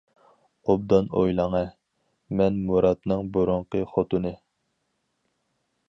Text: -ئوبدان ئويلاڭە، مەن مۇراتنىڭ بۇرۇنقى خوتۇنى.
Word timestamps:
-ئوبدان 0.69 1.09
ئويلاڭە، 1.19 1.61
مەن 2.41 2.57
مۇراتنىڭ 2.71 3.31
بۇرۇنقى 3.37 3.83
خوتۇنى. 3.93 4.33